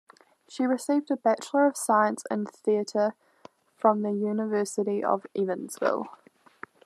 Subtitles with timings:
[0.49, 3.13] She received a Bachelor of Science in Theatre
[3.77, 6.07] from the University of Evansville.